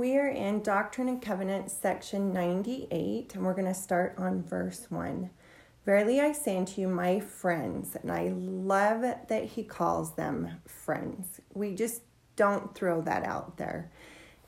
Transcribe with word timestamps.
We 0.00 0.16
are 0.16 0.28
in 0.28 0.62
Doctrine 0.62 1.10
and 1.10 1.20
Covenants, 1.20 1.74
section 1.74 2.32
98, 2.32 3.34
and 3.34 3.44
we're 3.44 3.52
going 3.52 3.66
to 3.66 3.74
start 3.74 4.14
on 4.16 4.42
verse 4.42 4.86
1. 4.88 5.28
Verily 5.84 6.22
I 6.22 6.32
say 6.32 6.56
unto 6.56 6.80
you, 6.80 6.88
my 6.88 7.20
friends, 7.20 7.98
and 8.00 8.10
I 8.10 8.32
love 8.34 9.02
that 9.02 9.44
he 9.44 9.62
calls 9.62 10.14
them 10.14 10.62
friends. 10.66 11.42
We 11.52 11.74
just 11.74 12.00
don't 12.34 12.74
throw 12.74 13.02
that 13.02 13.24
out 13.24 13.58
there. 13.58 13.90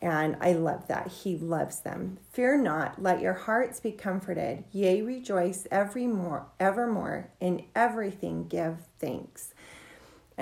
And 0.00 0.38
I 0.40 0.54
love 0.54 0.88
that. 0.88 1.09
He 1.09 1.36
loves 1.36 1.80
them. 1.80 2.16
Fear 2.30 2.62
not, 2.62 3.03
let 3.03 3.21
your 3.21 3.34
hearts 3.34 3.79
be 3.79 3.93
comforted. 3.93 4.64
Yea, 4.73 5.03
rejoice 5.03 5.66
every 5.71 6.07
more, 6.07 6.46
evermore. 6.59 7.29
In 7.41 7.66
everything 7.77 8.48
give 8.48 8.87
thanks. 8.98 9.52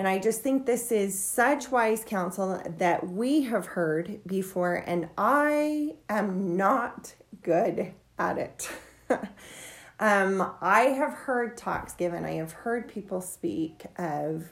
And 0.00 0.08
I 0.08 0.18
just 0.18 0.40
think 0.40 0.64
this 0.64 0.92
is 0.92 1.22
such 1.22 1.70
wise 1.70 2.04
counsel 2.06 2.58
that 2.78 3.06
we 3.06 3.42
have 3.42 3.66
heard 3.66 4.22
before, 4.26 4.76
and 4.86 5.10
I 5.18 5.96
am 6.08 6.56
not 6.56 7.12
good 7.42 7.92
at 8.18 8.38
it. 8.38 8.70
um, 10.00 10.52
I 10.62 10.84
have 10.96 11.12
heard 11.12 11.58
talks 11.58 11.92
given, 11.92 12.24
I 12.24 12.36
have 12.36 12.52
heard 12.52 12.88
people 12.88 13.20
speak 13.20 13.84
of 13.98 14.46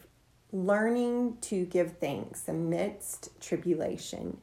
learning 0.52 1.38
to 1.40 1.64
give 1.64 1.96
thanks 1.96 2.46
amidst 2.46 3.40
tribulation. 3.40 4.42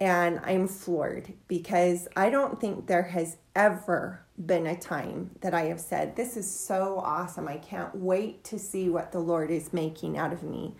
And 0.00 0.40
I'm 0.42 0.66
floored 0.66 1.32
because 1.46 2.08
I 2.16 2.30
don't 2.30 2.60
think 2.60 2.86
there 2.86 3.04
has 3.04 3.36
ever 3.54 4.24
been 4.44 4.66
a 4.66 4.76
time 4.76 5.30
that 5.40 5.54
I 5.54 5.66
have 5.66 5.80
said, 5.80 6.16
This 6.16 6.36
is 6.36 6.50
so 6.50 6.98
awesome. 6.98 7.46
I 7.48 7.58
can't 7.58 7.94
wait 7.94 8.44
to 8.44 8.58
see 8.58 8.88
what 8.88 9.12
the 9.12 9.20
Lord 9.20 9.50
is 9.50 9.72
making 9.72 10.18
out 10.18 10.32
of 10.32 10.42
me. 10.42 10.74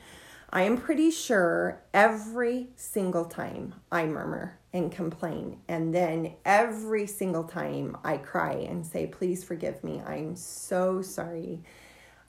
I 0.51 0.63
am 0.63 0.77
pretty 0.77 1.11
sure 1.11 1.83
every 1.93 2.69
single 2.77 3.25
time 3.25 3.75
I 3.91 4.07
murmur 4.07 4.59
and 4.73 4.91
complain, 4.91 5.59
and 5.69 5.95
then 5.95 6.35
every 6.45 7.07
single 7.07 7.45
time 7.45 7.97
I 8.05 8.19
cry 8.19 8.53
and 8.53 8.85
say, 8.85 9.07
Please 9.07 9.45
forgive 9.45 9.83
me. 9.85 10.03
I'm 10.05 10.37
so 10.37 11.03
sorry. 11.03 11.63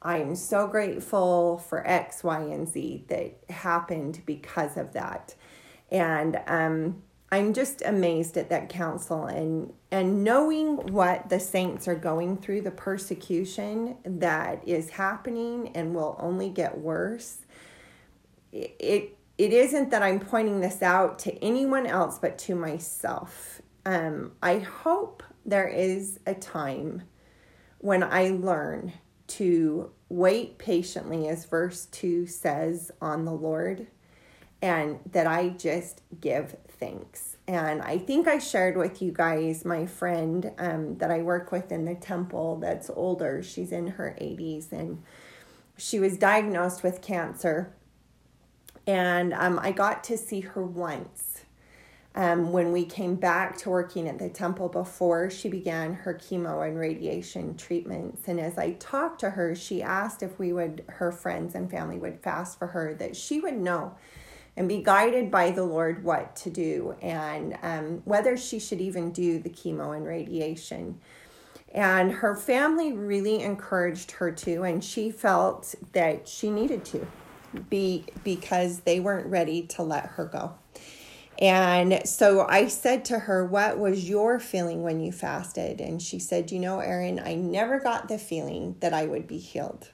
I'm 0.01 0.35
so 0.35 0.67
grateful 0.67 1.57
for 1.57 1.85
X, 1.87 2.23
Y, 2.23 2.39
and 2.41 2.67
Z 2.67 3.05
that 3.07 3.39
happened 3.49 4.21
because 4.27 4.77
of 4.77 4.93
that 4.93 5.33
and 5.95 6.41
um, 6.47 7.01
I'm 7.31 7.53
just 7.53 7.81
amazed 7.85 8.35
at 8.35 8.49
that 8.49 8.67
counsel 8.67 9.25
and 9.25 9.71
and 9.91 10.25
knowing 10.25 10.75
what 10.91 11.29
the 11.29 11.39
saints 11.39 11.87
are 11.87 11.95
going 11.95 12.37
through, 12.37 12.61
the 12.61 12.71
persecution 12.71 13.95
that 14.03 14.67
is 14.67 14.89
happening 14.89 15.71
and 15.73 15.95
will 15.95 16.17
only 16.19 16.49
get 16.49 16.77
worse. 16.77 17.37
It 18.51 19.17
it 19.37 19.53
isn't 19.53 19.91
that 19.91 20.03
I'm 20.03 20.19
pointing 20.19 20.59
this 20.59 20.81
out 20.81 21.17
to 21.19 21.43
anyone 21.43 21.85
else 21.85 22.19
but 22.19 22.37
to 22.39 22.55
myself. 22.55 23.61
Um, 23.85 24.33
I 24.43 24.59
hope 24.59 25.23
there 25.45 25.67
is 25.67 26.19
a 26.25 26.33
time 26.33 27.03
when 27.77 28.03
I 28.03 28.31
learn 28.31 28.91
to 29.27 29.91
wait 30.09 30.57
patiently, 30.57 31.27
as 31.27 31.45
verse 31.45 31.85
2 31.87 32.27
says, 32.27 32.91
on 33.01 33.25
the 33.25 33.33
Lord 33.33 33.87
and 34.65 34.99
that 35.11 35.27
I 35.27 35.49
just 35.49 36.01
give 36.19 36.55
thanks. 36.79 37.37
And 37.47 37.83
I 37.83 37.99
think 37.99 38.27
I 38.27 38.39
shared 38.39 38.75
with 38.75 38.99
you 38.99 39.11
guys 39.11 39.63
my 39.63 39.85
friend 39.85 40.51
um, 40.57 40.97
that 40.97 41.11
I 41.11 41.19
work 41.21 41.51
with 41.51 41.71
in 41.71 41.85
the 41.85 41.93
temple 41.93 42.57
that's 42.59 42.89
older. 42.89 43.43
She's 43.43 43.71
in 43.71 43.85
her 43.89 44.17
80s 44.19 44.71
and 44.71 45.03
she 45.77 45.99
was 45.99 46.17
diagnosed 46.17 46.81
with 46.81 47.03
cancer. 47.03 47.75
And 48.87 49.33
um, 49.33 49.59
I 49.61 49.71
got 49.71 50.03
to 50.05 50.17
see 50.17 50.41
her 50.41 50.65
once 50.65 51.41
um, 52.15 52.51
when 52.51 52.71
we 52.71 52.85
came 52.85 53.13
back 53.13 53.59
to 53.59 53.69
working 53.69 54.07
at 54.07 54.17
the 54.17 54.29
temple 54.29 54.67
before 54.67 55.29
she 55.29 55.47
began 55.47 55.93
her 55.93 56.15
chemo 56.15 56.67
and 56.67 56.79
radiation 56.79 57.55
treatments. 57.55 58.27
And 58.27 58.39
as 58.39 58.57
I 58.57 58.71
talked 58.79 59.19
to 59.19 59.29
her, 59.29 59.53
she 59.53 59.83
asked 59.83 60.23
if 60.23 60.39
we 60.39 60.53
would, 60.53 60.85
her 60.87 61.11
friends 61.11 61.53
and 61.53 61.69
family 61.69 61.99
would 61.99 62.19
fast 62.19 62.57
for 62.57 62.65
her, 62.67 62.95
that 62.95 63.15
she 63.15 63.39
would 63.39 63.57
know 63.57 63.93
and 64.57 64.67
be 64.67 64.81
guided 64.81 65.29
by 65.29 65.51
the 65.51 65.63
Lord 65.63 66.03
what 66.03 66.35
to 66.37 66.49
do 66.49 66.95
and 67.01 67.57
um, 67.61 68.01
whether 68.05 68.37
she 68.37 68.59
should 68.59 68.81
even 68.81 69.11
do 69.11 69.39
the 69.39 69.49
chemo 69.49 69.95
and 69.95 70.05
radiation. 70.05 70.99
And 71.73 72.11
her 72.11 72.35
family 72.35 72.93
really 72.93 73.41
encouraged 73.41 74.11
her 74.11 74.31
to, 74.31 74.63
and 74.63 74.81
she 74.81 75.11
felt 75.11 75.75
that 75.91 76.27
she 76.27 76.49
needed 76.49 76.85
to 76.85 77.05
be 77.69 78.05
because 78.23 78.81
they 78.81 78.99
weren't 78.99 79.27
ready 79.27 79.63
to 79.63 79.83
let 79.83 80.05
her 80.11 80.25
go. 80.25 80.55
And 81.37 82.07
so 82.07 82.47
I 82.47 82.67
said 82.67 83.03
to 83.05 83.19
her, 83.19 83.43
What 83.43 83.77
was 83.77 84.07
your 84.07 84.39
feeling 84.39 84.83
when 84.83 85.01
you 85.01 85.11
fasted? 85.11 85.81
And 85.81 86.01
she 86.01 86.17
said, 86.17 86.51
You 86.51 86.59
know, 86.59 86.79
Erin, 86.79 87.19
I 87.19 87.35
never 87.35 87.79
got 87.79 88.07
the 88.07 88.17
feeling 88.17 88.77
that 88.79 88.93
I 88.93 89.05
would 89.05 89.27
be 89.27 89.37
healed. 89.37 89.89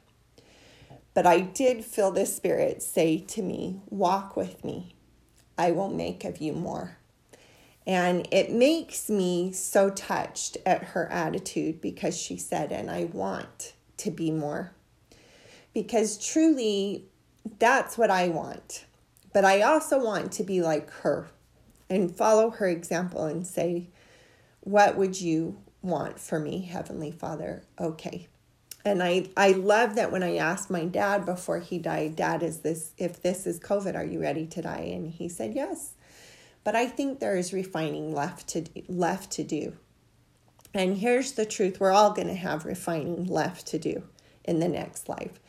But 1.14 1.26
I 1.26 1.42
did 1.42 1.84
feel 1.84 2.12
the 2.12 2.26
Spirit 2.26 2.82
say 2.82 3.18
to 3.18 3.42
me, 3.42 3.82
Walk 3.90 4.36
with 4.36 4.64
me. 4.64 4.96
I 5.58 5.72
will 5.72 5.90
make 5.90 6.24
of 6.24 6.38
you 6.38 6.54
more. 6.54 6.98
And 7.86 8.28
it 8.32 8.52
makes 8.52 9.10
me 9.10 9.52
so 9.52 9.90
touched 9.90 10.58
at 10.66 10.84
her 10.84 11.12
attitude 11.12 11.82
because 11.82 12.18
she 12.18 12.38
said, 12.38 12.72
And 12.72 12.90
I 12.90 13.06
want 13.06 13.74
to 13.98 14.12
be 14.12 14.32
more. 14.32 14.72
Because 15.74 16.18
truly, 16.24 17.06
that's 17.60 17.98
what 17.98 18.12
I 18.12 18.30
want. 18.30 18.86
But 19.34 19.46
I 19.46 19.62
also 19.62 20.04
want 20.04 20.32
to 20.34 20.44
be 20.44 20.62
like 20.62 20.90
her 20.92 21.28
and 21.90 22.16
follow 22.16 22.52
her 22.52 22.68
example 22.68 23.26
and 23.26 23.46
say, 23.46 23.90
What 24.62 24.96
would 24.96 25.20
you 25.20 25.58
want 25.82 26.20
for 26.20 26.40
me, 26.40 26.62
Heavenly 26.62 27.12
Father? 27.12 27.64
Okay, 27.80 28.28
and 28.84 29.02
I 29.03 29.30
I 29.38 29.52
love 29.52 29.96
that 29.96 30.12
when 30.12 30.24
I 30.24 30.38
asked 30.38 30.69
my 30.69 30.86
dad 30.86 31.25
before 31.25 31.59
he 31.59 31.78
died, 31.78 32.16
Dad, 32.16 32.44
is 32.44 32.59
this 32.59 32.92
if 32.97 33.22
this 33.22 33.46
is 33.46 33.59
COVID, 33.59 33.96
are 33.96 34.06
you 34.06 34.22
ready 34.22 34.46
to 34.47 34.62
die? 34.62 34.92
And 34.94 35.09
he 35.12 35.30
said 35.30 35.53
yes. 35.53 35.94
But 36.64 36.75
I 36.75 36.88
think 36.88 37.19
there 37.19 37.36
is 37.36 37.53
refining 37.53 38.14
left 38.14 38.47
to 38.50 38.66
left 38.88 39.31
to 39.31 39.44
do. 39.44 39.74
And 40.74 40.97
here's 40.97 41.34
the 41.34 41.46
truth: 41.46 41.80
we're 41.80 41.92
all 41.92 42.12
going 42.12 42.28
to 42.28 42.36
have 42.36 42.66
refining 42.66 43.25
left 43.25 43.68
to 43.68 43.80
do 43.80 44.03
in 44.44 44.59
the 44.59 44.69
next 44.69 45.09
life. 45.09 45.40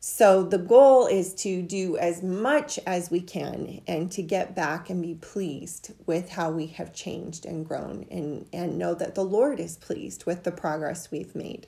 So 0.00 0.44
the 0.44 0.58
goal 0.58 1.06
is 1.06 1.34
to 1.36 1.60
do 1.60 1.96
as 1.96 2.22
much 2.22 2.78
as 2.86 3.10
we 3.10 3.20
can 3.20 3.80
and 3.88 4.12
to 4.12 4.22
get 4.22 4.54
back 4.54 4.90
and 4.90 5.02
be 5.02 5.14
pleased 5.14 5.92
with 6.06 6.30
how 6.30 6.52
we 6.52 6.68
have 6.68 6.94
changed 6.94 7.44
and 7.44 7.66
grown 7.66 8.06
and, 8.08 8.46
and 8.52 8.78
know 8.78 8.94
that 8.94 9.16
the 9.16 9.24
Lord 9.24 9.58
is 9.58 9.76
pleased 9.76 10.24
with 10.24 10.44
the 10.44 10.52
progress 10.52 11.10
we've 11.10 11.34
made. 11.34 11.66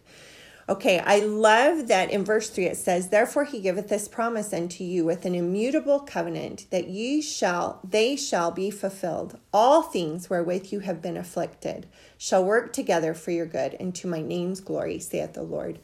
Okay, 0.70 1.00
I 1.00 1.19
love 1.19 1.88
that 1.88 2.12
in 2.12 2.25
verse 2.25 2.48
3 2.48 2.66
it 2.66 2.76
says, 2.76 3.08
Therefore 3.08 3.44
he 3.44 3.58
giveth 3.58 3.88
this 3.88 4.06
promise 4.06 4.53
unto 4.53 4.84
you 4.84 5.04
with 5.04 5.25
an 5.25 5.34
immutable 5.34 5.98
covenant, 5.98 6.66
that 6.70 6.86
ye 6.86 7.20
shall, 7.20 7.81
they 7.82 8.14
shall 8.14 8.53
be 8.53 8.70
fulfilled. 8.70 9.36
All 9.53 9.82
things 9.82 10.30
wherewith 10.30 10.72
you 10.72 10.78
have 10.78 11.03
been 11.03 11.16
afflicted 11.16 11.88
shall 12.16 12.44
work 12.44 12.72
together 12.72 13.14
for 13.14 13.32
your 13.32 13.47
good, 13.47 13.76
and 13.80 13.92
to 13.97 14.06
my 14.06 14.22
name's 14.22 14.60
glory, 14.60 15.00
saith 15.00 15.32
the 15.32 15.42
Lord. 15.42 15.80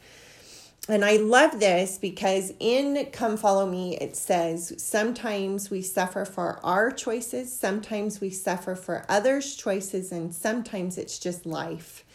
And 0.87 1.03
I 1.03 1.17
love 1.17 1.59
this 1.59 1.97
because 1.97 2.53
in 2.57 3.07
Come 3.11 3.35
Follow 3.35 3.69
Me, 3.69 3.97
it 3.97 4.15
says 4.15 4.73
sometimes 4.81 5.69
we 5.69 5.81
suffer 5.81 6.23
for 6.23 6.61
our 6.63 6.91
choices, 6.91 7.51
sometimes 7.51 8.21
we 8.21 8.29
suffer 8.29 8.73
for 8.73 9.03
others' 9.09 9.53
choices, 9.53 10.13
and 10.13 10.33
sometimes 10.33 10.97
it's 10.97 11.19
just 11.19 11.45
life. 11.45 12.05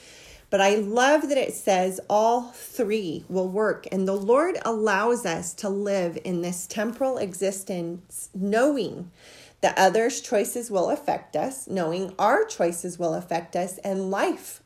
But 0.53 0.61
I 0.61 0.75
love 0.75 1.31
that 1.31 1.39
it 1.39 1.55
says 1.55 1.99
all 2.11 2.51
three 2.53 3.25
will 3.27 3.49
work. 3.49 3.87
And 3.91 4.07
the 4.07 4.13
Lord 4.13 4.59
allows 4.67 5.25
us 5.25 5.55
to 5.55 5.71
live 5.71 6.19
in 6.25 6.43
this 6.43 6.67
temporal 6.67 7.17
existence 7.17 8.29
knowing 8.35 9.11
that 9.63 9.79
others' 9.79 10.21
choices 10.21 10.71
will 10.71 10.91
affect 10.91 11.37
us, 11.37 11.67
knowing 11.69 12.15
our 12.19 12.45
choices 12.45 12.99
will 12.99 13.15
affect 13.15 13.57
us, 13.57 13.79
and 13.79 14.11
life 14.11 14.63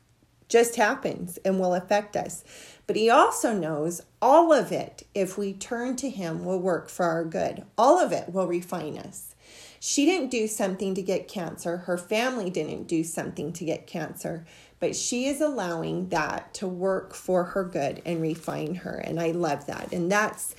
just 0.49 0.75
happens 0.75 1.37
and 1.45 1.57
will 1.57 1.73
affect 1.73 2.17
us. 2.17 2.43
But 2.85 2.97
He 2.97 3.09
also 3.09 3.53
knows 3.53 4.01
all 4.21 4.51
of 4.51 4.73
it, 4.73 5.07
if 5.15 5.37
we 5.37 5.53
turn 5.53 5.95
to 5.97 6.09
Him, 6.09 6.43
will 6.43 6.59
work 6.59 6.89
for 6.89 7.05
our 7.05 7.23
good. 7.23 7.63
All 7.77 7.97
of 7.97 8.11
it 8.11 8.33
will 8.33 8.47
refine 8.47 8.97
us. 8.97 9.35
She 9.79 10.05
didn't 10.05 10.31
do 10.31 10.47
something 10.47 10.95
to 10.95 11.01
get 11.01 11.29
cancer. 11.29 11.77
Her 11.77 11.97
family 11.97 12.49
didn't 12.49 12.87
do 12.87 13.05
something 13.05 13.53
to 13.53 13.63
get 13.63 13.87
cancer 13.87 14.45
but 14.79 14.95
she 14.95 15.25
is 15.25 15.41
allowing 15.41 16.09
that 16.09 16.53
to 16.55 16.67
work 16.67 17.13
for 17.13 17.43
her 17.43 17.63
good 17.63 18.01
and 18.05 18.21
refine 18.21 18.75
her. 18.75 18.95
And 18.95 19.19
I 19.19 19.31
love 19.31 19.65
that. 19.67 19.91
And 19.91 20.11
that's, 20.11 20.55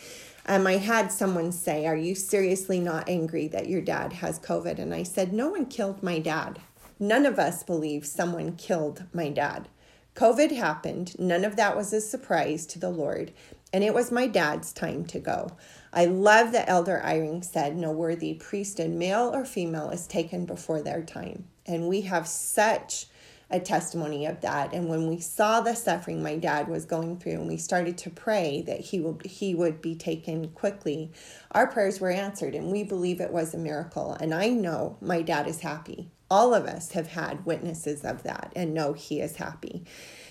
um, 0.46 0.66
I 0.66 0.78
had 0.78 1.12
someone 1.12 1.52
say, 1.52 1.86
Are 1.86 1.96
you 1.96 2.14
seriously 2.14 2.80
not 2.80 3.08
angry 3.08 3.48
that 3.48 3.68
your 3.68 3.82
dad 3.82 4.14
has 4.14 4.38
COVID? 4.40 4.78
And 4.78 4.94
I 4.94 5.02
said, 5.02 5.32
No 5.32 5.48
one 5.50 5.66
killed 5.66 6.02
my 6.02 6.18
dad. 6.18 6.58
None 6.98 7.26
of 7.26 7.38
us 7.38 7.62
believe 7.62 8.04
someone 8.04 8.56
killed 8.56 9.04
my 9.12 9.28
dad. 9.28 9.68
COVID 10.16 10.50
happened. 10.56 11.16
None 11.18 11.44
of 11.44 11.54
that 11.54 11.76
was 11.76 11.92
a 11.92 12.00
surprise 12.00 12.66
to 12.66 12.78
the 12.80 12.90
Lord. 12.90 13.32
and 13.72 13.84
it 13.84 13.92
was 13.94 14.10
my 14.10 14.26
dad's 14.26 14.72
time 14.72 15.04
to 15.04 15.20
go. 15.20 15.52
I 15.92 16.06
love 16.06 16.52
that 16.52 16.68
Elder 16.68 17.00
Eyring 17.04 17.44
said, 17.44 17.76
No 17.76 17.92
worthy 17.92 18.34
priesthood, 18.34 18.90
male 18.90 19.30
or 19.32 19.44
female, 19.44 19.90
is 19.90 20.06
taken 20.06 20.44
before 20.44 20.82
their 20.82 21.02
time. 21.02 21.44
And 21.66 21.86
we 21.86 22.00
have 22.00 22.26
such 22.26 23.06
a 23.50 23.58
testimony 23.58 24.26
of 24.26 24.40
that. 24.42 24.74
And 24.74 24.88
when 24.88 25.08
we 25.08 25.20
saw 25.20 25.60
the 25.60 25.74
suffering 25.74 26.22
my 26.22 26.36
dad 26.36 26.68
was 26.68 26.84
going 26.84 27.18
through, 27.18 27.32
and 27.32 27.48
we 27.48 27.56
started 27.56 27.96
to 27.98 28.10
pray 28.10 28.62
that 28.66 28.80
he 28.80 29.00
would 29.00 29.24
he 29.24 29.54
would 29.54 29.80
be 29.80 29.94
taken 29.94 30.48
quickly, 30.50 31.12
our 31.52 31.66
prayers 31.66 32.00
were 32.00 32.10
answered, 32.10 32.54
and 32.54 32.70
we 32.70 32.82
believe 32.82 33.20
it 33.20 33.32
was 33.32 33.54
a 33.54 33.58
miracle. 33.58 34.16
And 34.20 34.34
I 34.34 34.48
know 34.48 34.96
my 35.00 35.22
dad 35.22 35.46
is 35.46 35.60
happy. 35.60 36.10
All 36.30 36.52
of 36.54 36.66
us 36.66 36.92
have 36.92 37.08
had 37.08 37.46
witnesses 37.46 38.04
of 38.04 38.22
that, 38.24 38.52
and 38.54 38.74
know 38.74 38.92
he 38.92 39.20
is 39.20 39.36
happy. 39.36 39.86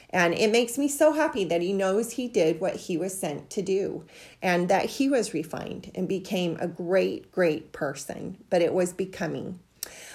And 0.09 0.33
it 0.33 0.51
makes 0.51 0.77
me 0.77 0.87
so 0.87 1.11
happy 1.11 1.43
that 1.45 1.61
he 1.61 1.73
knows 1.73 2.11
he 2.11 2.27
did 2.27 2.61
what 2.61 2.75
he 2.75 2.97
was 2.97 3.17
sent 3.17 3.49
to 3.51 3.61
do 3.61 4.05
and 4.41 4.69
that 4.69 4.85
he 4.85 5.09
was 5.09 5.33
refined 5.33 5.91
and 5.95 6.07
became 6.07 6.57
a 6.59 6.67
great, 6.67 7.31
great 7.31 7.73
person. 7.73 8.37
But 8.49 8.61
it 8.61 8.73
was 8.73 8.93
becoming. 8.93 9.59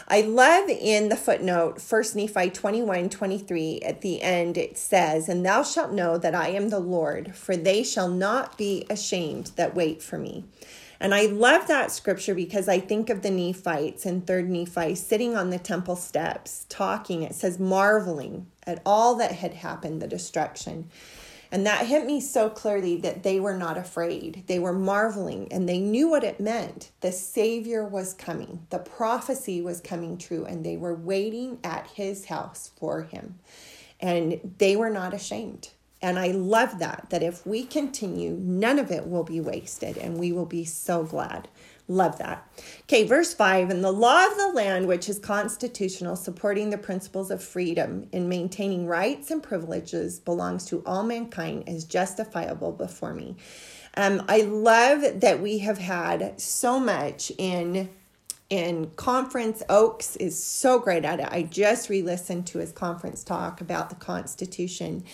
I 0.09 0.23
love 0.23 0.69
in 0.69 1.09
the 1.09 1.17
footnote, 1.17 1.83
1 1.87 2.03
Nephi 2.15 2.51
21 2.51 3.09
23, 3.09 3.81
at 3.81 4.01
the 4.01 4.23
end, 4.23 4.57
it 4.57 4.77
says, 4.77 5.29
And 5.29 5.45
thou 5.45 5.63
shalt 5.63 5.93
know 5.93 6.19
that 6.19 6.35
I 6.35 6.49
am 6.49 6.69
the 6.69 6.81
Lord, 6.81 7.35
for 7.37 7.57
they 7.57 7.83
shall 7.83 8.09
not 8.09 8.59
be 8.59 8.87
ashamed 8.91 9.53
that 9.57 9.75
wait 9.75 10.03
for 10.03 10.19
me. 10.19 10.45
And 11.01 11.15
I 11.15 11.27
love 11.27 11.67
that 11.67 11.91
scripture 11.91 12.35
because 12.35 12.69
I 12.69 12.79
think 12.79 13.11
of 13.11 13.23
the 13.23 13.31
Nephites 13.31 14.07
in 14.07 14.23
3rd 14.23 14.47
Nephi 14.47 14.95
sitting 14.95 15.37
on 15.37 15.51
the 15.51 15.59
temple 15.59 15.97
steps 15.97 16.65
talking. 16.69 17.23
It 17.25 17.35
says, 17.35 17.59
marveling 17.59 18.47
at 18.65 18.81
all 18.87 19.17
that 19.17 19.33
had 19.33 19.55
happened, 19.55 20.01
the 20.01 20.07
destruction. 20.07 20.89
And 21.53 21.67
that 21.67 21.87
hit 21.87 22.07
me 22.07 22.19
so 22.19 22.49
clearly 22.49 22.97
that 22.97 23.25
they 23.25 23.39
were 23.39 23.55
not 23.55 23.77
afraid. 23.77 24.45
They 24.47 24.59
were 24.59 24.73
marveling 24.73 25.53
and 25.53 25.69
they 25.69 25.79
knew 25.79 26.09
what 26.09 26.25
it 26.25 26.41
meant. 26.41 26.91
The 27.03 27.13
Savior 27.13 27.85
was 27.85 28.15
coming, 28.15 28.67
the 28.71 28.79
prophecy 28.79 29.61
was 29.61 29.83
coming 29.83 30.17
true, 30.17 30.47
and 30.47 30.65
they 30.65 30.79
were 30.79 30.95
waiting 30.95 31.59
at 31.63 31.89
his 31.89 32.25
house 32.25 32.71
for 32.79 33.03
him. 33.03 33.39
And 34.01 34.55
they 34.57 34.77
were 34.77 34.89
not 34.89 35.13
ashamed. 35.13 35.69
And 36.01 36.19
I 36.19 36.29
love 36.29 36.79
that, 36.79 37.09
that 37.11 37.23
if 37.23 37.47
we 37.47 37.65
continue, 37.65 38.33
none 38.41 38.79
of 38.79 38.91
it 38.91 39.07
will 39.07 39.23
be 39.23 39.41
wasted 39.41 39.99
and 39.99 40.19
we 40.19 40.33
will 40.33 40.47
be 40.47 40.65
so 40.65 41.05
glad. 41.05 41.49
Love 41.89 42.19
that. 42.19 42.49
Okay, 42.83 43.05
verse 43.05 43.35
5 43.35 43.71
And 43.71 43.83
the 43.83 43.93
law 43.93 44.27
of 44.27 44.37
the 44.37 44.53
land, 44.55 44.87
which 44.87 45.09
is 45.09 45.19
constitutional, 45.19 46.17
supporting 46.17 46.71
the 46.71 46.79
principles 46.79 47.31
of 47.31 47.43
freedom 47.43 48.09
in 48.13 48.29
maintaining 48.29 48.87
rights 48.87 49.31
and 49.31 49.43
privileges, 49.43 50.21
belongs 50.21 50.65
to 50.67 50.83
all 50.87 51.03
mankind, 51.03 51.65
is 51.67 51.85
justifiable 51.85 52.73
before 52.73 53.15
me. 53.15 53.37
Um, 53.97 54.25
I 54.29 54.43
love 54.43 55.21
that 55.21 55.41
we 55.41 55.59
have 55.59 55.79
had 55.79 56.41
so 56.41 56.81
much 56.81 57.33
in 57.37 57.91
in 58.49 58.91
conference. 58.97 59.63
Oaks 59.69 60.15
is 60.17 60.43
so 60.43 60.79
great 60.79 61.05
at 61.05 61.21
it. 61.21 61.29
I 61.31 61.43
just 61.43 61.89
re 61.89 62.03
listened 62.03 62.47
to 62.49 62.59
his 62.59 62.71
conference 62.71 63.25
talk 63.25 63.61
about 63.61 63.89
the 63.91 63.97
Constitution 63.97 65.05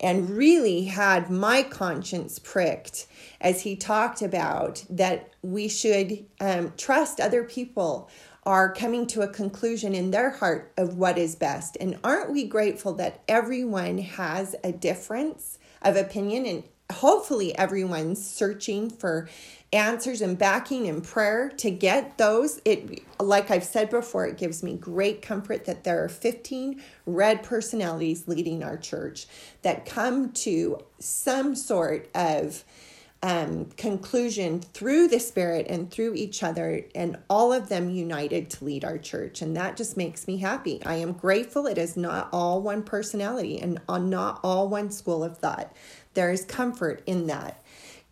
and 0.00 0.30
really 0.30 0.84
had 0.84 1.30
my 1.30 1.62
conscience 1.62 2.38
pricked 2.38 3.06
as 3.40 3.62
he 3.62 3.76
talked 3.76 4.22
about 4.22 4.84
that 4.90 5.30
we 5.42 5.68
should 5.68 6.24
um, 6.40 6.72
trust 6.76 7.20
other 7.20 7.44
people 7.44 8.10
are 8.44 8.72
coming 8.72 9.06
to 9.06 9.20
a 9.20 9.28
conclusion 9.28 9.94
in 9.94 10.10
their 10.10 10.30
heart 10.30 10.72
of 10.78 10.96
what 10.96 11.18
is 11.18 11.36
best. 11.36 11.76
And 11.80 11.98
aren't 12.02 12.32
we 12.32 12.44
grateful 12.46 12.94
that 12.94 13.22
everyone 13.28 13.98
has 13.98 14.56
a 14.64 14.72
difference 14.72 15.58
of 15.82 15.96
opinion 15.96 16.46
and 16.46 16.64
hopefully 16.90 17.56
everyone's 17.56 18.24
searching 18.24 18.90
for 18.90 19.28
answers 19.72 20.20
and 20.20 20.36
backing 20.36 20.88
and 20.88 21.04
prayer 21.04 21.48
to 21.48 21.70
get 21.70 22.18
those 22.18 22.60
it 22.64 23.02
like 23.20 23.50
i've 23.52 23.62
said 23.62 23.88
before 23.88 24.26
it 24.26 24.36
gives 24.36 24.62
me 24.62 24.74
great 24.74 25.22
comfort 25.22 25.64
that 25.64 25.84
there 25.84 26.02
are 26.02 26.08
15 26.08 26.82
red 27.06 27.42
personalities 27.42 28.26
leading 28.26 28.64
our 28.64 28.76
church 28.76 29.26
that 29.62 29.86
come 29.86 30.32
to 30.32 30.78
some 30.98 31.54
sort 31.54 32.08
of 32.14 32.64
um, 33.22 33.66
conclusion 33.76 34.60
through 34.60 35.08
the 35.08 35.20
Spirit 35.20 35.66
and 35.68 35.90
through 35.90 36.14
each 36.14 36.42
other, 36.42 36.84
and 36.94 37.18
all 37.28 37.52
of 37.52 37.68
them 37.68 37.90
united 37.90 38.48
to 38.50 38.64
lead 38.64 38.84
our 38.84 38.96
church. 38.96 39.42
And 39.42 39.56
that 39.56 39.76
just 39.76 39.96
makes 39.96 40.26
me 40.26 40.38
happy. 40.38 40.82
I 40.86 40.96
am 40.96 41.12
grateful 41.12 41.66
it 41.66 41.76
is 41.76 41.96
not 41.96 42.30
all 42.32 42.62
one 42.62 42.82
personality 42.82 43.60
and 43.60 43.78
on 43.88 44.08
not 44.08 44.40
all 44.42 44.68
one 44.68 44.90
school 44.90 45.22
of 45.22 45.36
thought. 45.36 45.74
There 46.14 46.32
is 46.32 46.44
comfort 46.44 47.02
in 47.06 47.26
that. 47.28 47.62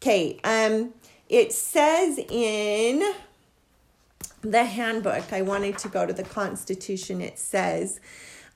Okay, 0.00 0.38
um, 0.44 0.94
it 1.28 1.52
says 1.52 2.18
in 2.30 3.14
the 4.42 4.64
handbook, 4.64 5.32
I 5.32 5.42
wanted 5.42 5.78
to 5.78 5.88
go 5.88 6.06
to 6.06 6.12
the 6.12 6.22
Constitution, 6.22 7.20
it 7.20 7.38
says, 7.38 8.00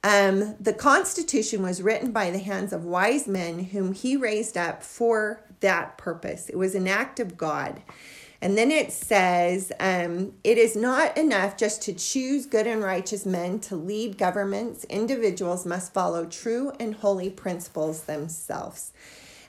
um, 0.05 0.56
the 0.59 0.73
Constitution 0.73 1.62
was 1.62 1.83
written 1.83 2.11
by 2.11 2.31
the 2.31 2.39
hands 2.39 2.73
of 2.73 2.85
wise 2.85 3.29
men 3.29 3.65
whom 3.65 3.93
he 3.93 4.17
raised 4.17 4.56
up 4.56 4.83
for 4.83 5.45
that 5.61 5.97
purpose. 5.97 6.49
It 6.49 6.56
was 6.56 6.75
an 6.75 6.88
act 6.88 7.21
of 7.21 7.37
God. 7.37 7.83
And 8.41 8.59
then 8.59 8.73
it 8.73 8.91
says, 8.91 9.71
um, 9.79 10.33
it 10.43 10.59
is 10.59 10.75
not 10.75 11.17
enough 11.17 11.56
just 11.56 11.83
to 11.83 11.93
choose 11.93 12.47
good 12.47 12.67
and 12.67 12.83
righteous 12.83 13.25
men 13.25 13.61
to 13.61 13.77
lead 13.77 14.19
governments. 14.19 14.83
Individuals 14.85 15.65
must 15.65 15.95
follow 15.95 16.27
true 16.27 16.73
and 16.81 16.97
holy 16.97 17.31
principles 17.31 18.03
themselves. 18.03 18.93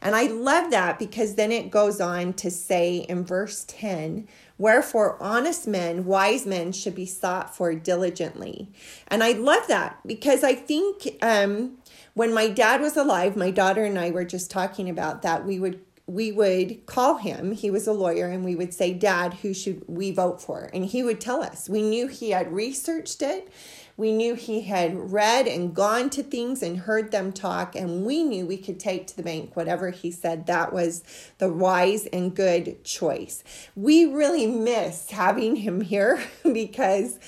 And 0.03 0.15
I 0.15 0.23
love 0.23 0.69
that 0.71 0.99
because 0.99 1.35
then 1.35 1.51
it 1.51 1.71
goes 1.71 2.01
on 2.01 2.33
to 2.33 2.51
say 2.51 2.97
in 2.97 3.23
verse 3.23 3.65
10 3.67 4.27
Wherefore, 4.59 5.17
honest 5.21 5.67
men, 5.67 6.05
wise 6.05 6.45
men 6.45 6.71
should 6.73 6.93
be 6.93 7.07
sought 7.07 7.55
for 7.55 7.73
diligently. 7.73 8.71
And 9.07 9.23
I 9.23 9.31
love 9.31 9.67
that 9.67 9.99
because 10.05 10.43
I 10.43 10.53
think 10.53 11.07
um, 11.23 11.77
when 12.13 12.33
my 12.33 12.49
dad 12.49 12.79
was 12.79 12.95
alive, 12.95 13.35
my 13.35 13.49
daughter 13.49 13.83
and 13.83 13.97
I 13.97 14.11
were 14.11 14.25
just 14.25 14.51
talking 14.51 14.89
about 14.89 15.23
that. 15.23 15.45
We 15.45 15.59
would 15.59 15.81
we 16.05 16.33
would 16.33 16.85
call 16.85 17.15
him 17.15 17.53
he 17.53 17.71
was 17.71 17.87
a 17.87 17.93
lawyer 17.93 18.27
and 18.27 18.43
we 18.43 18.57
would 18.57 18.73
say 18.73 18.93
dad 18.93 19.33
who 19.35 19.53
should 19.53 19.81
we 19.87 20.11
vote 20.11 20.41
for 20.41 20.69
and 20.73 20.85
he 20.85 21.01
would 21.01 21.21
tell 21.21 21.41
us 21.41 21.69
we 21.69 21.81
knew 21.81 22.07
he 22.09 22.31
had 22.31 22.51
researched 22.51 23.21
it 23.21 23.49
we 23.95 24.11
knew 24.11 24.33
he 24.33 24.61
had 24.61 25.11
read 25.11 25.47
and 25.47 25.75
gone 25.75 26.09
to 26.11 26.23
things 26.23 26.63
and 26.63 26.79
heard 26.79 27.11
them 27.11 27.31
talk, 27.31 27.75
and 27.75 28.05
we 28.05 28.23
knew 28.23 28.45
we 28.45 28.57
could 28.57 28.79
take 28.79 29.07
to 29.07 29.15
the 29.15 29.23
bank 29.23 29.55
whatever 29.55 29.91
he 29.91 30.11
said. 30.11 30.47
That 30.47 30.73
was 30.73 31.03
the 31.37 31.51
wise 31.51 32.07
and 32.07 32.35
good 32.35 32.83
choice. 32.83 33.43
We 33.75 34.05
really 34.05 34.47
miss 34.47 35.11
having 35.11 35.57
him 35.57 35.81
here 35.81 36.23
because 36.43 37.19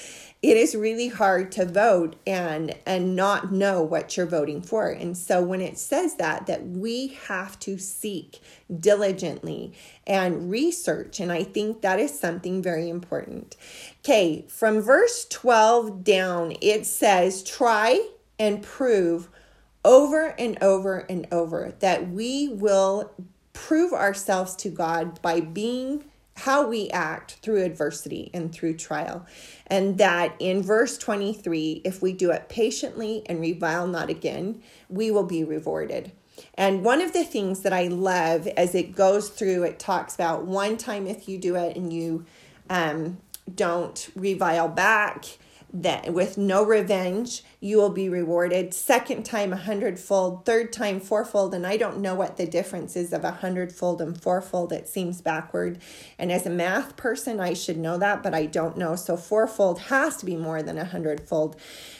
it 0.45 0.57
is 0.57 0.75
really 0.75 1.07
hard 1.07 1.51
to 1.51 1.65
vote 1.65 2.15
and 2.27 2.75
and 2.85 3.15
not 3.15 3.51
know 3.51 3.81
what 3.81 4.15
you're 4.15 4.27
voting 4.27 4.61
for. 4.61 4.89
And 4.89 5.17
so 5.17 5.41
when 5.41 5.59
it 5.59 5.79
says 5.79 6.17
that 6.17 6.45
that 6.45 6.67
we 6.67 7.17
have 7.27 7.57
to 7.61 7.79
seek 7.79 8.41
diligently 8.79 9.73
and 10.05 10.51
research 10.51 11.19
and 11.19 11.31
i 11.31 11.43
think 11.43 11.81
that 11.81 11.99
is 11.99 12.19
something 12.19 12.61
very 12.61 12.89
important. 12.89 13.55
Okay 14.01 14.45
from 14.47 14.81
verse 14.81 15.25
12 15.31 16.03
down 16.03 16.53
it 16.61 16.85
says 16.85 17.43
try 17.43 18.07
and 18.37 18.61
prove 18.61 19.29
over 19.83 20.27
and 20.37 20.61
over 20.61 20.99
and 21.09 21.27
over 21.31 21.73
that 21.79 22.09
we 22.09 22.49
will 22.49 23.11
prove 23.53 23.93
ourselves 23.93 24.55
to 24.57 24.69
god 24.69 25.19
by 25.23 25.39
being 25.39 26.03
how 26.35 26.67
we 26.67 26.89
act 26.89 27.37
through 27.41 27.63
adversity 27.63 28.29
and 28.33 28.53
through 28.53 28.75
trial. 28.75 29.25
And 29.67 29.97
that 29.97 30.35
in 30.39 30.61
verse 30.61 30.97
23, 30.97 31.81
if 31.85 32.01
we 32.01 32.13
do 32.13 32.31
it 32.31 32.49
patiently 32.49 33.23
and 33.27 33.39
revile 33.39 33.87
not 33.87 34.09
again, 34.09 34.61
we 34.89 35.11
will 35.11 35.23
be 35.23 35.43
rewarded. 35.43 36.11
And 36.55 36.83
one 36.83 37.01
of 37.01 37.13
the 37.13 37.23
things 37.23 37.61
that 37.61 37.71
I 37.71 37.87
love 37.87 38.47
as 38.47 38.75
it 38.75 38.95
goes 38.95 39.29
through, 39.29 39.63
it 39.63 39.79
talks 39.79 40.13
about 40.13 40.45
one 40.45 40.75
time 40.75 41.07
if 41.07 41.29
you 41.29 41.37
do 41.37 41.55
it 41.55 41.77
and 41.77 41.93
you 41.93 42.25
um, 42.69 43.17
don't 43.53 44.09
revile 44.15 44.67
back, 44.67 45.25
that 45.81 46.13
with 46.13 46.37
no 46.37 46.63
revenge 46.63 47.43
you 47.59 47.77
will 47.77 47.89
be 47.89 48.07
rewarded. 48.07 48.73
Second 48.73 49.25
time 49.25 49.51
a 49.51 49.57
hundredfold. 49.57 50.45
Third 50.45 50.71
time 50.71 50.99
fourfold. 50.99 51.53
And 51.53 51.67
i 51.67 51.75
don't 51.75 51.99
know 51.99 52.15
what 52.15 52.37
the 52.37 52.45
difference 52.45 52.95
is 52.95 53.11
of 53.11 53.23
a 53.23 53.31
hundredfold 53.31 54.01
and 54.01 54.19
fourfold. 54.19 54.71
It 54.71 54.87
seems 54.87 55.21
backward. 55.21 55.79
And 56.17 56.31
as 56.31 56.45
a 56.45 56.49
math 56.49 56.95
person 56.95 57.39
i 57.39 57.53
should 57.53 57.77
know 57.77 57.97
that 57.97 58.23
but 58.23 58.33
i 58.33 58.45
don't 58.45 58.77
know. 58.77 58.95
So 58.95 59.17
fourfold 59.17 59.79
has 59.79 60.17
to 60.17 60.25
be 60.25 60.37
more 60.37 60.63
than 60.63 60.77
a 60.77 60.85
hundredfold. 60.85 61.57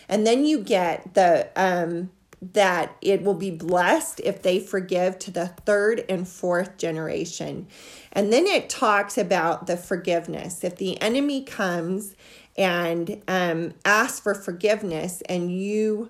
And 0.08 0.26
then 0.26 0.46
you 0.46 0.60
get 0.60 1.14
the 1.14 1.50
um 1.56 2.12
that 2.54 2.96
it 3.02 3.24
will 3.24 3.34
be 3.34 3.50
blessed 3.52 4.22
if 4.24 4.42
they 4.42 4.60
forgive 4.60 5.18
to 5.18 5.32
the 5.32 5.48
third 5.66 6.06
and 6.08 6.28
fourth 6.28 6.78
generation. 6.78 7.68
And 8.12 8.32
then 8.32 8.46
it 8.46 8.70
talks 8.70 9.18
about 9.18 9.68
the 9.68 9.78
forgiveness. 9.78 10.64
If 10.64 10.76
the 10.76 11.02
enemy 11.02 11.44
comes 11.44 12.16
and 12.58 13.22
um, 13.28 13.74
ask 13.84 14.24
for 14.24 14.34
forgiveness 14.34 15.22
and 15.28 15.52
you 15.52 16.10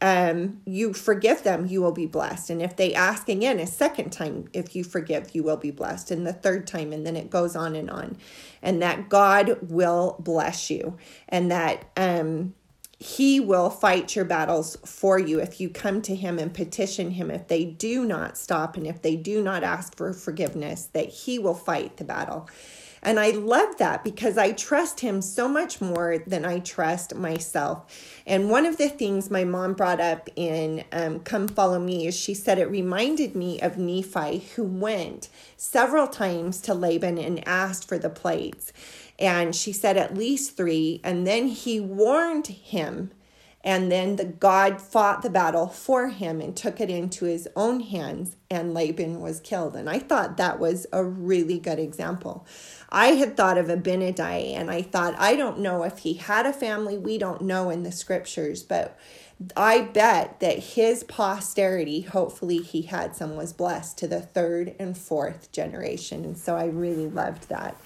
um, 0.00 0.60
you 0.64 0.92
forgive 0.92 1.42
them, 1.42 1.66
you 1.66 1.82
will 1.82 1.92
be 1.92 2.06
blessed. 2.06 2.50
And 2.50 2.62
if 2.62 2.76
they 2.76 2.94
ask 2.94 3.28
again 3.28 3.58
a 3.58 3.66
second 3.66 4.10
time, 4.10 4.48
if 4.52 4.76
you 4.76 4.84
forgive, 4.84 5.34
you 5.34 5.42
will 5.42 5.56
be 5.56 5.70
blessed. 5.70 6.10
And 6.10 6.26
the 6.26 6.32
third 6.32 6.66
time, 6.66 6.92
and 6.92 7.06
then 7.06 7.16
it 7.16 7.30
goes 7.30 7.56
on 7.56 7.74
and 7.74 7.90
on. 7.90 8.16
And 8.62 8.80
that 8.82 9.08
God 9.08 9.58
will 9.62 10.16
bless 10.18 10.70
you. 10.70 10.96
And 11.28 11.50
that 11.50 11.86
um, 11.96 12.54
He 12.98 13.40
will 13.40 13.70
fight 13.70 14.14
your 14.14 14.24
battles 14.24 14.76
for 14.84 15.18
you 15.18 15.40
if 15.40 15.60
you 15.60 15.68
come 15.68 16.02
to 16.02 16.14
Him 16.14 16.38
and 16.38 16.52
petition 16.52 17.12
Him. 17.12 17.30
If 17.30 17.48
they 17.48 17.64
do 17.64 18.04
not 18.04 18.36
stop 18.38 18.76
and 18.76 18.86
if 18.86 19.02
they 19.02 19.16
do 19.16 19.42
not 19.42 19.64
ask 19.64 19.96
for 19.96 20.12
forgiveness, 20.12 20.86
that 20.92 21.08
He 21.08 21.38
will 21.38 21.54
fight 21.54 21.96
the 21.96 22.04
battle. 22.04 22.48
And 23.02 23.20
I 23.20 23.30
love 23.30 23.76
that 23.78 24.02
because 24.04 24.38
I 24.38 24.52
trust 24.52 25.00
him 25.00 25.22
so 25.22 25.48
much 25.48 25.80
more 25.80 26.18
than 26.26 26.44
I 26.44 26.58
trust 26.60 27.14
myself. 27.14 28.20
And 28.26 28.50
one 28.50 28.66
of 28.66 28.78
the 28.78 28.88
things 28.88 29.30
my 29.30 29.44
mom 29.44 29.74
brought 29.74 30.00
up 30.00 30.28
in 30.36 30.84
um, 30.92 31.20
Come 31.20 31.48
Follow 31.48 31.78
Me 31.78 32.06
is 32.06 32.16
she 32.16 32.34
said 32.34 32.58
it 32.58 32.70
reminded 32.70 33.36
me 33.36 33.60
of 33.60 33.78
Nephi, 33.78 34.38
who 34.56 34.64
went 34.64 35.28
several 35.56 36.08
times 36.08 36.60
to 36.62 36.74
Laban 36.74 37.18
and 37.18 37.46
asked 37.46 37.88
for 37.88 37.98
the 37.98 38.10
plates. 38.10 38.72
And 39.18 39.54
she 39.54 39.72
said 39.72 39.96
at 39.96 40.16
least 40.16 40.56
three. 40.56 41.00
And 41.04 41.26
then 41.26 41.48
he 41.48 41.80
warned 41.80 42.48
him 42.48 43.10
and 43.64 43.90
then 43.90 44.16
the 44.16 44.24
God 44.24 44.80
fought 44.80 45.22
the 45.22 45.30
battle 45.30 45.66
for 45.66 46.08
him 46.08 46.40
and 46.40 46.56
took 46.56 46.80
it 46.80 46.88
into 46.88 47.24
his 47.24 47.48
own 47.56 47.80
hands, 47.80 48.36
and 48.48 48.72
Laban 48.72 49.20
was 49.20 49.40
killed. 49.40 49.74
And 49.74 49.90
I 49.90 49.98
thought 49.98 50.36
that 50.36 50.60
was 50.60 50.86
a 50.92 51.04
really 51.04 51.58
good 51.58 51.78
example. 51.78 52.46
I 52.90 53.08
had 53.08 53.36
thought 53.36 53.58
of 53.58 53.66
Abinadi, 53.66 54.54
and 54.54 54.70
I 54.70 54.82
thought, 54.82 55.14
I 55.18 55.34
don't 55.34 55.58
know 55.58 55.82
if 55.82 55.98
he 55.98 56.14
had 56.14 56.46
a 56.46 56.52
family, 56.52 56.96
we 56.96 57.18
don't 57.18 57.42
know 57.42 57.70
in 57.70 57.82
the 57.82 57.90
scriptures, 57.90 58.62
but 58.62 58.96
I 59.56 59.82
bet 59.82 60.40
that 60.40 60.58
his 60.58 61.04
posterity, 61.04 62.02
hopefully 62.02 62.58
he 62.58 62.82
had 62.82 63.16
some, 63.16 63.36
was 63.36 63.52
blessed 63.52 63.98
to 63.98 64.08
the 64.08 64.20
third 64.20 64.74
and 64.78 64.96
fourth 64.96 65.52
generation. 65.52 66.24
And 66.24 66.38
so 66.38 66.56
I 66.56 66.66
really 66.66 67.08
loved 67.08 67.48
that. 67.48 67.76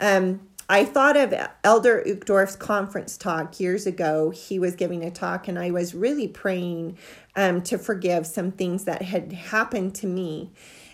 Um, 0.00 0.40
I 0.66 0.86
thought 0.86 1.16
of 1.16 1.34
Elder 1.62 2.02
Uchtdorf's 2.06 2.56
conference 2.56 3.18
talk 3.18 3.60
years 3.60 3.86
ago. 3.86 4.30
He 4.30 4.58
was 4.58 4.74
giving 4.74 5.04
a 5.04 5.10
talk, 5.10 5.46
and 5.46 5.58
I 5.58 5.70
was 5.70 5.94
really 5.94 6.26
praying 6.26 6.96
um, 7.36 7.60
to 7.62 7.76
forgive 7.76 8.26
some 8.26 8.50
things 8.50 8.84
that 8.84 9.02
had 9.02 9.32
happened 9.32 9.94
to 9.96 10.06
me. 10.06 10.52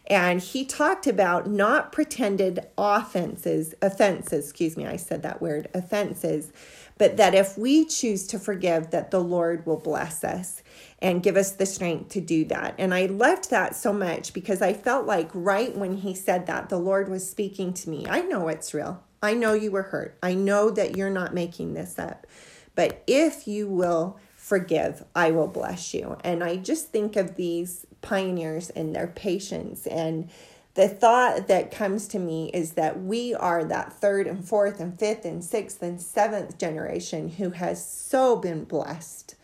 And 0.09 0.41
he 0.41 0.65
talked 0.65 1.07
about 1.07 1.49
not 1.49 1.93
pretended 1.93 2.67
offenses, 2.77 3.75
offenses, 3.81 4.47
excuse 4.47 4.77
me, 4.77 4.87
I 4.87 4.97
said 4.97 5.23
that 5.23 5.41
word, 5.41 5.69
offenses, 5.73 6.53
but 6.99 7.17
that 7.17 7.37
if 7.37 7.57
we 7.57 7.85
choose 7.85 8.27
to 8.27 8.39
forgive, 8.41 8.91
that 8.91 9.12
the 9.12 9.21
Lord 9.21 9.65
will 9.67 9.77
bless 9.77 10.25
us 10.25 10.65
and 11.00 11.23
give 11.23 11.37
us 11.37 11.53
the 11.53 11.65
strength 11.65 12.09
to 12.11 12.21
do 12.21 12.45
that. 12.47 12.75
And 12.77 12.93
I 12.93 13.07
loved 13.07 13.50
that 13.50 13.77
so 13.77 13.93
much 13.93 14.33
because 14.33 14.61
I 14.61 14.73
felt 14.73 15.07
like 15.07 15.31
right 15.33 15.77
when 15.77 15.99
he 15.99 16.12
said 16.17 16.47
that, 16.47 16.71
the 16.71 16.79
Lord 16.79 17.09
was 17.09 17.31
speaking 17.31 17.73
to 17.75 17.89
me. 17.89 18.05
I 18.09 18.23
know 18.23 18.49
it's 18.49 18.75
real. 18.75 19.05
I 19.23 19.35
know 19.35 19.53
you 19.53 19.71
were 19.71 19.83
hurt. 19.83 20.17
I 20.23 20.35
know 20.35 20.71
that 20.71 20.97
you're 20.97 21.11
not 21.11 21.35
making 21.35 21.75
this 21.75 21.99
up. 21.99 22.27
But 22.75 23.03
if 23.07 23.47
you 23.47 23.69
will 23.69 24.19
forgive, 24.35 25.05
I 25.15 25.31
will 25.33 25.49
bless 25.49 25.93
you. 25.93 26.17
And 26.25 26.43
I 26.43 26.57
just 26.57 26.89
think 26.89 27.17
of 27.17 27.37
these 27.37 27.87
pioneers 28.00 28.71
and 28.71 28.95
their 28.95 29.09
patience. 29.09 29.87
And 29.87 30.31
the 30.75 30.89
thought 30.89 31.49
that 31.49 31.71
comes 31.71 32.09
to 32.09 32.19
me 32.19 32.50
is 32.55 32.73
that 32.73 33.03
we 33.03 33.35
are 33.35 33.65
that 33.65 33.93
third 33.93 34.27
and 34.27 34.47
fourth 34.47 34.81
and 34.81 34.99
fifth 34.99 35.25
and 35.25 35.45
sixth 35.45 35.83
and 35.83 36.00
seventh 36.00 36.59
generation 36.59 37.29
who 37.29 37.50
has 37.50 37.87
so 37.87 38.37
been 38.37 38.65
blessed 38.65 39.35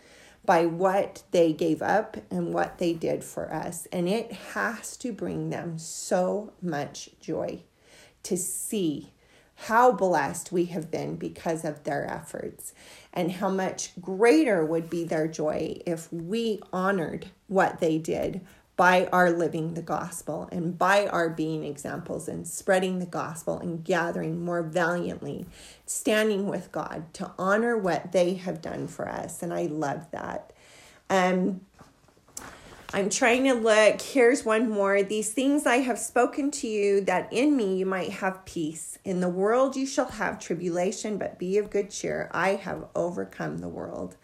by 0.44 0.64
what 0.64 1.24
they 1.32 1.52
gave 1.52 1.82
up 1.82 2.16
and 2.30 2.54
what 2.54 2.78
they 2.78 2.92
did 2.92 3.24
for 3.24 3.52
us. 3.52 3.86
And 3.92 4.08
it 4.08 4.32
has 4.32 4.96
to 4.98 5.12
bring 5.12 5.50
them 5.50 5.78
so 5.78 6.52
much 6.62 7.10
joy 7.20 7.64
to 8.22 8.36
see 8.36 9.12
how 9.56 9.90
blessed 9.90 10.52
we 10.52 10.66
have 10.66 10.90
been 10.90 11.16
because 11.16 11.64
of 11.64 11.84
their 11.84 12.08
efforts, 12.10 12.74
and 13.12 13.32
how 13.32 13.48
much 13.48 13.90
greater 14.00 14.64
would 14.64 14.90
be 14.90 15.02
their 15.04 15.26
joy 15.26 15.80
if 15.86 16.12
we 16.12 16.60
honored 16.72 17.26
what 17.48 17.80
they 17.80 17.98
did 17.98 18.40
by 18.76 19.06
our 19.06 19.30
living 19.30 19.72
the 19.72 19.80
gospel 19.80 20.48
and 20.52 20.76
by 20.76 21.06
our 21.06 21.30
being 21.30 21.64
examples 21.64 22.28
and 22.28 22.46
spreading 22.46 22.98
the 22.98 23.06
gospel 23.06 23.58
and 23.58 23.82
gathering 23.82 24.44
more 24.44 24.62
valiantly, 24.62 25.46
standing 25.86 26.46
with 26.46 26.70
God 26.70 27.12
to 27.14 27.32
honor 27.38 27.76
what 27.78 28.12
they 28.12 28.34
have 28.34 28.60
done 28.60 28.86
for 28.86 29.08
us. 29.08 29.42
And 29.42 29.54
I 29.54 29.62
love 29.62 30.10
that. 30.10 30.52
Um, 31.08 31.62
I'm 32.94 33.10
trying 33.10 33.44
to 33.44 33.54
look. 33.54 34.00
Here's 34.00 34.44
one 34.44 34.70
more. 34.70 35.02
These 35.02 35.32
things 35.32 35.66
I 35.66 35.78
have 35.78 35.98
spoken 35.98 36.52
to 36.52 36.68
you, 36.68 37.00
that 37.02 37.32
in 37.32 37.56
me 37.56 37.76
you 37.76 37.84
might 37.84 38.10
have 38.10 38.44
peace. 38.44 38.98
In 39.04 39.20
the 39.20 39.28
world 39.28 39.74
you 39.74 39.86
shall 39.86 40.06
have 40.06 40.38
tribulation, 40.38 41.18
but 41.18 41.38
be 41.38 41.58
of 41.58 41.68
good 41.68 41.90
cheer. 41.90 42.30
I 42.32 42.50
have 42.50 42.86
overcome 42.94 43.58
the 43.58 43.68
world. 43.68 44.16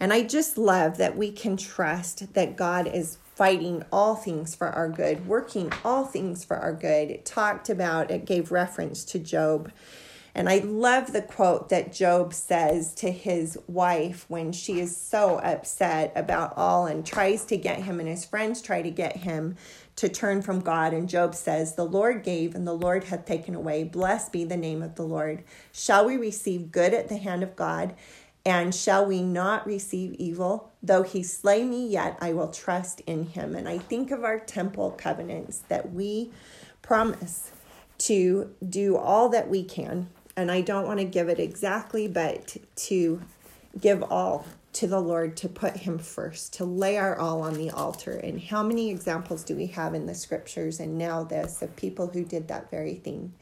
And 0.00 0.12
I 0.12 0.24
just 0.24 0.58
love 0.58 0.98
that 0.98 1.16
we 1.16 1.30
can 1.30 1.56
trust 1.56 2.34
that 2.34 2.56
God 2.56 2.88
is 2.88 3.18
fighting 3.36 3.84
all 3.92 4.16
things 4.16 4.54
for 4.54 4.68
our 4.68 4.88
good, 4.88 5.26
working 5.28 5.72
all 5.84 6.04
things 6.04 6.44
for 6.44 6.56
our 6.56 6.72
good. 6.72 7.08
It 7.08 7.24
talked 7.24 7.70
about, 7.70 8.10
it 8.10 8.24
gave 8.24 8.50
reference 8.50 9.04
to 9.06 9.20
Job 9.20 9.70
and 10.34 10.48
I 10.48 10.58
love 10.58 11.12
the 11.12 11.20
quote 11.20 11.68
that 11.68 11.92
Job 11.92 12.32
says 12.32 12.94
to 12.94 13.10
his 13.10 13.58
wife 13.66 14.24
when 14.28 14.52
she 14.52 14.80
is 14.80 14.96
so 14.96 15.38
upset 15.38 16.10
about 16.16 16.54
all 16.56 16.86
and 16.86 17.04
tries 17.04 17.44
to 17.46 17.56
get 17.58 17.82
him, 17.82 18.00
and 18.00 18.08
his 18.08 18.24
friends 18.24 18.62
try 18.62 18.80
to 18.80 18.90
get 18.90 19.18
him 19.18 19.56
to 19.96 20.08
turn 20.08 20.40
from 20.40 20.60
God. 20.60 20.94
And 20.94 21.06
Job 21.06 21.34
says, 21.34 21.74
The 21.74 21.84
Lord 21.84 22.22
gave, 22.22 22.54
and 22.54 22.66
the 22.66 22.72
Lord 22.72 23.04
hath 23.04 23.26
taken 23.26 23.54
away. 23.54 23.84
Blessed 23.84 24.32
be 24.32 24.44
the 24.44 24.56
name 24.56 24.82
of 24.82 24.94
the 24.94 25.02
Lord. 25.02 25.44
Shall 25.70 26.06
we 26.06 26.16
receive 26.16 26.72
good 26.72 26.94
at 26.94 27.08
the 27.08 27.18
hand 27.18 27.42
of 27.42 27.54
God? 27.54 27.94
And 28.44 28.74
shall 28.74 29.04
we 29.04 29.22
not 29.22 29.66
receive 29.66 30.14
evil? 30.14 30.72
Though 30.82 31.02
he 31.02 31.22
slay 31.22 31.62
me, 31.62 31.86
yet 31.86 32.16
I 32.20 32.32
will 32.32 32.48
trust 32.48 33.00
in 33.02 33.26
him. 33.26 33.54
And 33.54 33.68
I 33.68 33.78
think 33.78 34.10
of 34.10 34.24
our 34.24 34.40
temple 34.40 34.92
covenants 34.92 35.58
that 35.68 35.92
we 35.92 36.32
promise 36.80 37.52
to 37.98 38.52
do 38.68 38.96
all 38.96 39.28
that 39.28 39.48
we 39.48 39.62
can 39.62 40.08
and 40.36 40.50
I 40.50 40.60
don't 40.60 40.86
want 40.86 40.98
to 41.00 41.04
give 41.04 41.28
it 41.28 41.38
exactly, 41.38 42.08
but 42.08 42.56
to 42.76 43.22
give 43.80 44.02
all 44.04 44.46
to 44.74 44.86
the 44.86 45.00
Lord, 45.00 45.36
to 45.38 45.48
put 45.48 45.76
Him 45.76 45.98
first, 45.98 46.54
to 46.54 46.64
lay 46.64 46.96
our 46.96 47.18
all 47.18 47.42
on 47.42 47.54
the 47.54 47.70
altar. 47.70 48.12
And 48.12 48.40
how 48.40 48.62
many 48.62 48.90
examples 48.90 49.44
do 49.44 49.54
we 49.54 49.66
have 49.66 49.94
in 49.94 50.06
the 50.06 50.14
scriptures 50.14 50.80
and 50.80 50.96
now 50.96 51.24
this 51.24 51.60
of 51.60 51.76
people 51.76 52.08
who 52.08 52.24
did 52.24 52.48
that 52.48 52.70
very 52.70 52.94
thing? 52.94 53.34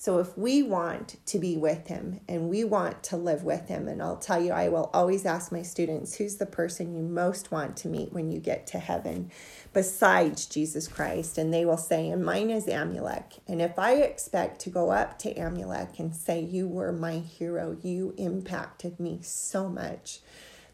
So 0.00 0.20
if 0.20 0.38
we 0.38 0.62
want 0.62 1.16
to 1.26 1.40
be 1.40 1.56
with 1.56 1.88
him 1.88 2.20
and 2.28 2.48
we 2.48 2.62
want 2.62 3.02
to 3.02 3.16
live 3.16 3.42
with 3.42 3.66
him, 3.66 3.88
and 3.88 4.00
I'll 4.00 4.16
tell 4.16 4.40
you, 4.40 4.52
I 4.52 4.68
will 4.68 4.90
always 4.94 5.26
ask 5.26 5.50
my 5.50 5.62
students, 5.62 6.14
who's 6.14 6.36
the 6.36 6.46
person 6.46 6.94
you 6.94 7.02
most 7.02 7.50
want 7.50 7.76
to 7.78 7.88
meet 7.88 8.12
when 8.12 8.30
you 8.30 8.38
get 8.38 8.64
to 8.68 8.78
heaven 8.78 9.32
besides 9.72 10.46
Jesus 10.46 10.86
Christ? 10.86 11.36
And 11.36 11.52
they 11.52 11.64
will 11.64 11.76
say, 11.76 12.10
and 12.10 12.24
mine 12.24 12.48
is 12.48 12.66
Amulek. 12.66 13.40
And 13.48 13.60
if 13.60 13.76
I 13.76 13.94
expect 13.94 14.60
to 14.60 14.70
go 14.70 14.92
up 14.92 15.18
to 15.18 15.34
Amulek 15.34 15.98
and 15.98 16.14
say, 16.14 16.44
you 16.44 16.68
were 16.68 16.92
my 16.92 17.14
hero, 17.18 17.76
you 17.82 18.14
impacted 18.16 19.00
me 19.00 19.18
so 19.22 19.68
much, 19.68 20.20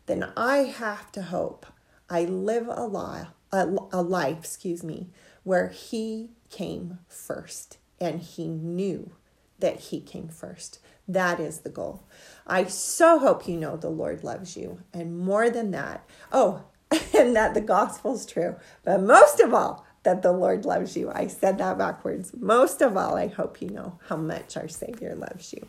then 0.04 0.30
I 0.36 0.64
have 0.64 1.10
to 1.12 1.22
hope 1.22 1.64
I 2.10 2.24
live 2.26 2.68
a 2.68 2.84
life, 2.84 3.28
a, 3.50 3.74
a 3.90 4.02
life, 4.02 4.40
excuse 4.40 4.84
me, 4.84 5.08
where 5.44 5.70
he 5.70 6.28
came 6.50 6.98
first 7.08 7.78
and 8.00 8.20
he 8.20 8.48
knew 8.48 9.12
that 9.60 9.80
he 9.80 10.00
came 10.00 10.28
first. 10.28 10.78
That 11.06 11.40
is 11.40 11.60
the 11.60 11.70
goal. 11.70 12.02
I 12.46 12.64
so 12.64 13.18
hope 13.18 13.46
you 13.48 13.56
know 13.56 13.76
the 13.76 13.88
Lord 13.90 14.24
loves 14.24 14.56
you. 14.56 14.80
And 14.92 15.18
more 15.18 15.50
than 15.50 15.70
that, 15.72 16.08
oh, 16.32 16.64
and 17.14 17.34
that 17.36 17.54
the 17.54 17.60
gospel's 17.60 18.26
true. 18.26 18.56
But 18.84 19.02
most 19.02 19.40
of 19.40 19.52
all, 19.54 19.86
that 20.04 20.22
the 20.22 20.32
Lord 20.32 20.64
loves 20.64 20.96
you. 20.96 21.10
I 21.10 21.26
said 21.26 21.58
that 21.58 21.78
backwards. 21.78 22.32
Most 22.38 22.80
of 22.82 22.96
all, 22.96 23.16
I 23.16 23.26
hope 23.26 23.60
you 23.60 23.70
know 23.70 23.98
how 24.08 24.16
much 24.16 24.56
our 24.56 24.68
Savior 24.68 25.14
loves 25.14 25.52
you. 25.52 25.66